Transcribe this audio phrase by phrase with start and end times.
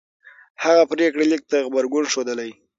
[0.63, 2.51] هغه پرېکړه لیک ته غبرګون ښودلی